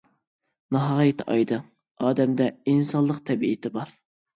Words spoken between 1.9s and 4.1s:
ئادەمدە ئىنسانلىق تەبىئىتى بار.